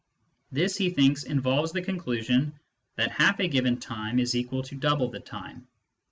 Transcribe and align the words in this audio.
This, 0.51 0.75
he 0.77 0.89
thinks, 0.89 1.25
involves 1.25 1.73
the 1.73 1.83
conclusion 1.83 2.53
that 2.95 3.11
half 3.11 3.39
a 3.39 3.47
given 3.47 3.79
time 3.79 4.17
is 4.17 4.33
equal 4.33 4.63
to 4.63 4.73
double 4.75 5.09
the 5.11 5.19
time. 5.19 5.67